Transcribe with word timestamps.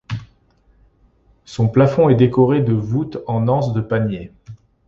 Son 1.45 1.67
plafond 1.69 2.09
est 2.09 2.15
décoré 2.15 2.61
de 2.61 2.73
voûtes 2.73 3.19
en 3.27 3.47
anse 3.47 3.71
de 3.71 3.81
panier. 3.81 4.31